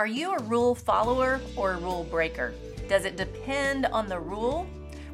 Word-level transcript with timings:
Are 0.00 0.06
you 0.06 0.32
a 0.34 0.42
rule 0.44 0.74
follower 0.74 1.42
or 1.56 1.72
a 1.72 1.78
rule 1.78 2.04
breaker? 2.04 2.54
Does 2.88 3.04
it 3.04 3.18
depend 3.18 3.84
on 3.84 4.08
the 4.08 4.18
rule? 4.18 4.66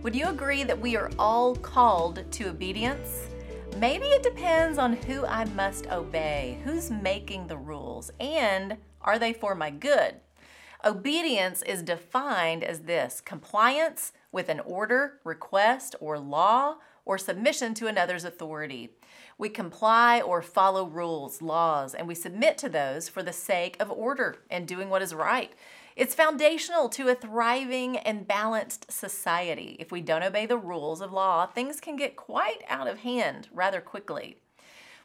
Would 0.05 0.15
you 0.15 0.29
agree 0.29 0.63
that 0.63 0.79
we 0.79 0.97
are 0.97 1.11
all 1.19 1.57
called 1.57 2.23
to 2.31 2.51
obedience? 2.51 3.27
Maybe 3.79 4.05
it 4.07 4.23
depends 4.23 4.79
on 4.79 4.93
who 4.93 5.27
I 5.27 5.45
must 5.45 5.89
obey, 5.89 6.61
who's 6.63 6.89
making 6.89 7.49
the 7.49 7.57
rules, 7.57 8.13
and 8.21 8.77
are 9.01 9.19
they 9.19 9.33
for 9.33 9.57
my 9.57 9.71
good? 9.71 10.21
Obedience 10.85 11.63
is 11.63 11.83
defined 11.83 12.63
as 12.63 12.83
this 12.83 13.21
compliance 13.21 14.13
with 14.31 14.49
an 14.49 14.61
order, 14.61 15.15
request, 15.25 15.97
or 15.99 16.17
law, 16.17 16.77
or 17.07 17.17
submission 17.17 17.73
to 17.73 17.87
another's 17.87 18.25
authority. 18.25 18.91
We 19.39 19.49
comply 19.49 20.21
or 20.21 20.43
follow 20.43 20.85
rules, 20.85 21.41
laws, 21.41 21.95
and 21.95 22.07
we 22.07 22.15
submit 22.15 22.59
to 22.59 22.69
those 22.69 23.09
for 23.09 23.23
the 23.23 23.33
sake 23.33 23.77
of 23.81 23.91
order 23.91 24.37
and 24.51 24.69
doing 24.69 24.91
what 24.91 25.03
is 25.03 25.15
right. 25.15 25.53
It's 25.95 26.15
foundational 26.15 26.91
to 26.91 27.09
a 27.09 27.15
thriving 27.15 27.97
and 27.97 28.29
balanced 28.29 28.93
society. 28.93 29.77
If 29.79 29.91
we 29.91 30.03
don't 30.03 30.23
obey 30.23 30.45
the 30.45 30.59
rules 30.59 31.01
of 31.01 31.13
law, 31.13 31.47
things 31.47 31.81
can 31.81 31.97
get 31.97 32.17
quite 32.17 32.63
out 32.69 32.89
of 32.89 32.99
hand 32.99 33.49
rather 33.53 33.81
quickly. 33.81 34.37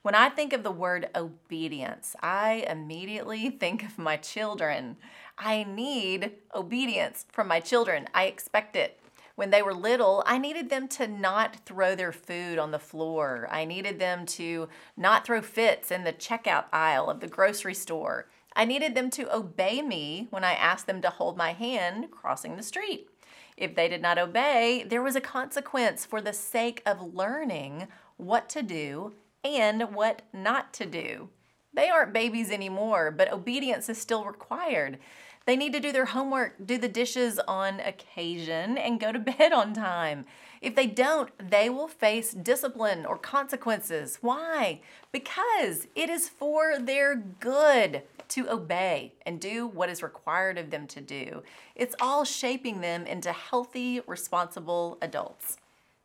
When 0.02 0.16
I 0.16 0.30
think 0.30 0.52
of 0.52 0.64
the 0.64 0.72
word 0.72 1.10
obedience, 1.16 2.16
I 2.22 2.66
immediately 2.68 3.50
think 3.60 3.84
of 3.84 4.00
my 4.00 4.18
children. 4.18 4.98
I 5.38 5.64
need 5.64 6.32
obedience 6.56 7.26
from 7.32 7.48
my 7.48 7.60
children. 7.60 8.08
I 8.14 8.26
expect 8.26 8.76
it. 8.76 9.01
When 9.42 9.50
they 9.50 9.64
were 9.64 9.74
little, 9.74 10.22
I 10.28 10.38
needed 10.38 10.70
them 10.70 10.88
to 10.90 11.08
not 11.08 11.66
throw 11.66 11.96
their 11.96 12.12
food 12.12 12.60
on 12.60 12.70
the 12.70 12.78
floor. 12.78 13.48
I 13.50 13.66
needed 13.66 13.98
them 13.98 14.28
to 14.28 14.70
not 14.96 15.26
throw 15.26 15.42
fits 15.42 15.90
in 15.90 16.04
the 16.04 16.14
checkout 16.14 16.66
aisle 16.72 17.10
of 17.10 17.22
the 17.22 17.28
grocery 17.28 17.74
store. 17.74 18.30
I 18.56 18.66
needed 18.66 18.94
them 18.94 19.10
to 19.10 19.36
obey 19.36 19.82
me 19.82 20.28
when 20.30 20.44
I 20.44 20.54
asked 20.54 20.86
them 20.86 21.02
to 21.02 21.10
hold 21.10 21.38
my 21.38 21.54
hand 21.54 22.12
crossing 22.12 22.56
the 22.56 22.62
street. 22.62 23.10
If 23.58 23.74
they 23.74 23.88
did 23.88 24.04
not 24.04 24.20
obey, 24.20 24.86
there 24.88 25.02
was 25.02 25.16
a 25.16 25.22
consequence 25.22 26.06
for 26.06 26.22
the 26.22 26.34
sake 26.34 26.84
of 26.86 27.16
learning 27.16 27.88
what 28.18 28.48
to 28.50 28.62
do 28.62 29.14
and 29.44 29.96
what 29.96 30.22
not 30.32 30.72
to 30.74 30.86
do. 30.86 31.30
They 31.74 31.90
aren't 31.90 32.14
babies 32.14 32.52
anymore, 32.52 33.10
but 33.10 33.34
obedience 33.34 33.90
is 33.90 33.98
still 33.98 34.24
required. 34.24 35.00
They 35.46 35.56
need 35.56 35.74
to 35.74 35.80
do 35.80 35.92
their 35.92 36.06
homework, 36.06 36.56
do 36.66 36.78
the 36.78 36.88
dishes 36.88 37.40
on 37.48 37.80
occasion, 37.80 38.78
and 38.78 39.00
go 39.00 39.12
to 39.12 39.20
bed 39.38 39.52
on 39.52 39.74
time. 39.74 40.26
If 40.62 40.76
they 40.76 40.86
don't, 40.86 41.32
they 41.50 41.70
will 41.70 41.88
face 41.88 42.32
discipline 42.32 43.06
or 43.06 43.18
consequences. 43.18 44.20
Why? 44.22 44.82
Because 45.12 45.88
it 45.96 46.10
is 46.10 46.30
for 46.30 46.78
their 46.78 47.16
good 47.16 48.04
to 48.30 48.50
obey 48.50 49.14
and 49.26 49.42
do 49.42 49.66
what 49.66 49.90
is 49.90 50.04
required 50.04 50.58
of 50.60 50.70
them 50.70 50.86
to 50.88 51.02
do. 51.02 51.42
It's 51.76 51.96
all 52.00 52.24
shaping 52.24 52.82
them 52.82 53.06
into 53.06 53.32
healthy, 53.32 54.02
responsible 54.06 55.00
adults. 55.02 55.58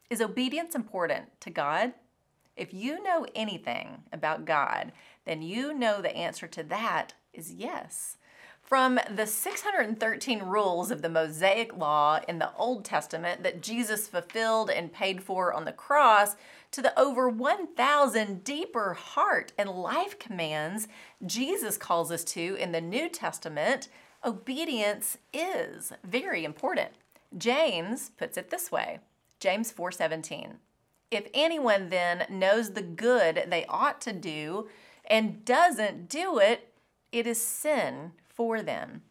Is 0.09 0.23
obedience 0.23 0.75
important 0.75 1.39
to 1.41 1.51
God? 1.51 1.93
If 2.57 2.73
you 2.73 3.03
know 3.03 3.27
anything 3.35 4.05
about 4.13 4.47
God, 4.47 4.93
then 5.27 5.43
you 5.43 5.75
know 5.75 6.01
the 6.01 6.17
answer 6.17 6.47
to 6.47 6.63
that 6.65 7.13
is 7.35 7.53
yes. 7.53 8.17
From 8.67 8.99
the 9.09 9.29
613 9.29 10.41
rules 10.41 10.91
of 10.91 11.01
the 11.01 11.09
Mosaic 11.09 11.77
Law 11.77 12.19
in 12.27 12.41
the 12.41 12.53
Old 12.57 12.85
Testament 12.85 13.45
that 13.45 13.63
Jesus 13.63 14.09
fulfilled 14.09 14.71
and 14.71 14.93
paid 14.93 15.23
for 15.23 15.53
on 15.53 15.65
the 15.65 15.73
cross, 15.73 16.35
to 16.73 16.83
the 16.83 16.99
over 16.99 17.29
1,000 17.29 18.43
deeper 18.43 18.95
heart 18.95 19.53
and 19.57 19.71
life 19.71 20.19
commands 20.19 20.89
Jesus 21.25 21.77
calls 21.77 22.11
us 22.11 22.25
to 22.25 22.57
in 22.57 22.73
the 22.73 22.81
New 22.81 23.09
Testament, 23.09 23.87
obedience 24.25 25.17
is 25.33 25.93
very 26.03 26.45
important. 26.45 26.91
James 27.39 28.11
puts 28.19 28.37
it 28.37 28.51
this 28.51 28.73
way 28.73 28.99
James 29.39 29.71
4:17. 29.71 30.59
If 31.13 31.29
anyone 31.33 31.89
then 31.91 32.27
knows 32.29 32.73
the 32.73 32.83
good 32.83 33.45
they 33.47 33.65
ought 33.67 34.01
to 34.01 34.13
do 34.13 34.69
and 35.05 35.45
doesn't 35.45 36.09
do 36.09 36.41
it, 36.41 36.73
it 37.13 37.29
is 37.29 37.41
sin 37.41 38.11
for 38.37 38.63
them. 38.63 39.03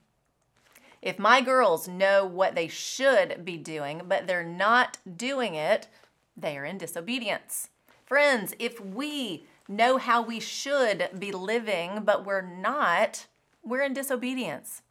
If 1.02 1.20
my 1.20 1.42
girls 1.42 1.88
know 1.88 2.26
what 2.26 2.56
they 2.56 2.68
should 2.68 3.44
be 3.44 3.58
doing, 3.58 4.04
but 4.08 4.26
they're 4.26 4.44
not 4.44 4.98
doing 5.18 5.56
it, 5.56 5.88
they 6.38 6.58
are 6.58 6.66
in 6.66 6.78
disobedience. 6.78 7.70
Friends, 8.06 8.54
if 8.60 8.80
we 8.80 9.46
know 9.68 9.98
how 9.98 10.22
we 10.22 10.40
should 10.40 11.10
be 11.18 11.32
living, 11.32 12.02
but 12.04 12.26
we're 12.26 12.42
not, 12.42 13.28
we're 13.64 13.82
in 13.84 13.94
disobedience. 13.94 14.82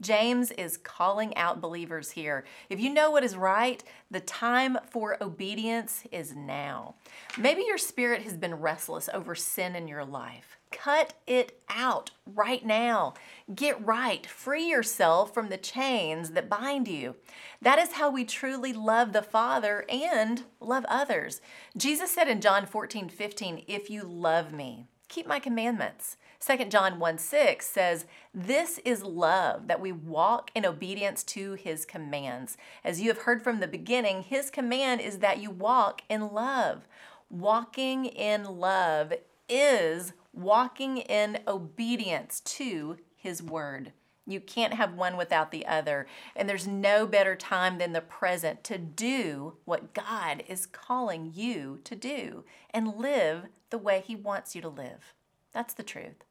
James 0.00 0.50
is 0.52 0.76
calling 0.76 1.36
out 1.36 1.60
believers 1.60 2.10
here. 2.10 2.44
If 2.68 2.80
you 2.80 2.90
know 2.90 3.10
what 3.10 3.24
is 3.24 3.36
right, 3.36 3.82
the 4.10 4.20
time 4.20 4.78
for 4.90 5.16
obedience 5.22 6.02
is 6.10 6.34
now. 6.34 6.96
Maybe 7.38 7.62
your 7.62 7.78
spirit 7.78 8.22
has 8.22 8.36
been 8.36 8.56
restless 8.56 9.08
over 9.14 9.36
sin 9.36 9.76
in 9.76 9.86
your 9.86 10.04
life. 10.04 10.58
Cut 10.82 11.14
it 11.28 11.60
out 11.68 12.10
right 12.26 12.66
now. 12.66 13.14
Get 13.54 13.84
right. 13.86 14.26
Free 14.26 14.68
yourself 14.68 15.32
from 15.32 15.48
the 15.48 15.56
chains 15.56 16.30
that 16.30 16.48
bind 16.48 16.88
you. 16.88 17.14
That 17.60 17.78
is 17.78 17.92
how 17.92 18.10
we 18.10 18.24
truly 18.24 18.72
love 18.72 19.12
the 19.12 19.22
Father 19.22 19.84
and 19.88 20.42
love 20.58 20.84
others. 20.88 21.40
Jesus 21.76 22.10
said 22.10 22.26
in 22.26 22.40
John 22.40 22.66
14, 22.66 23.08
15, 23.10 23.62
If 23.68 23.90
you 23.90 24.02
love 24.02 24.52
me, 24.52 24.86
keep 25.06 25.24
my 25.24 25.38
commandments. 25.38 26.16
2 26.44 26.64
John 26.64 26.98
1 26.98 27.18
6 27.18 27.64
says, 27.64 28.04
This 28.34 28.78
is 28.78 29.04
love, 29.04 29.68
that 29.68 29.80
we 29.80 29.92
walk 29.92 30.50
in 30.52 30.66
obedience 30.66 31.22
to 31.24 31.52
his 31.52 31.84
commands. 31.84 32.56
As 32.82 33.00
you 33.00 33.08
have 33.08 33.22
heard 33.22 33.44
from 33.44 33.60
the 33.60 33.68
beginning, 33.68 34.22
his 34.22 34.50
command 34.50 35.00
is 35.00 35.18
that 35.18 35.40
you 35.40 35.52
walk 35.52 36.02
in 36.08 36.32
love. 36.32 36.88
Walking 37.30 38.06
in 38.06 38.42
love 38.58 39.12
is 39.52 40.12
walking 40.32 40.98
in 40.98 41.40
obedience 41.46 42.40
to 42.40 42.96
his 43.16 43.42
word. 43.42 43.92
You 44.26 44.40
can't 44.40 44.74
have 44.74 44.94
one 44.94 45.16
without 45.16 45.50
the 45.50 45.66
other. 45.66 46.06
And 46.36 46.48
there's 46.48 46.66
no 46.66 47.06
better 47.06 47.34
time 47.34 47.78
than 47.78 47.92
the 47.92 48.00
present 48.00 48.62
to 48.64 48.78
do 48.78 49.54
what 49.64 49.94
God 49.94 50.44
is 50.48 50.66
calling 50.66 51.32
you 51.34 51.80
to 51.84 51.96
do 51.96 52.44
and 52.70 52.96
live 52.96 53.46
the 53.70 53.78
way 53.78 54.02
He 54.06 54.14
wants 54.14 54.54
you 54.54 54.62
to 54.62 54.68
live. 54.68 55.14
That's 55.52 55.74
the 55.74 55.82
truth. 55.82 56.24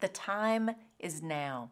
The 0.00 0.08
time 0.08 0.70
is 0.98 1.22
now. 1.22 1.70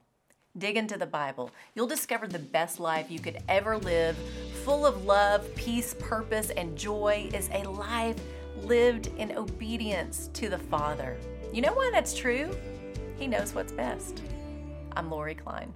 Dig 0.56 0.76
into 0.76 0.96
the 0.96 1.06
Bible. 1.06 1.50
You'll 1.74 1.86
discover 1.86 2.26
the 2.26 2.38
best 2.38 2.78
life 2.78 3.10
you 3.10 3.18
could 3.18 3.38
ever 3.48 3.76
live, 3.76 4.16
full 4.64 4.86
of 4.86 5.04
love, 5.04 5.52
peace, 5.56 5.94
purpose, 5.98 6.50
and 6.50 6.76
joy, 6.76 7.28
is 7.32 7.50
a 7.52 7.68
life 7.68 8.20
lived 8.62 9.08
in 9.18 9.36
obedience 9.36 10.30
to 10.34 10.48
the 10.48 10.58
Father. 10.58 11.16
You 11.52 11.62
know 11.62 11.72
why 11.72 11.90
that's 11.92 12.14
true? 12.14 12.56
He 13.16 13.26
knows 13.26 13.54
what's 13.54 13.72
best. 13.72 14.22
I'm 14.96 15.10
Lori 15.10 15.34
Klein. 15.34 15.72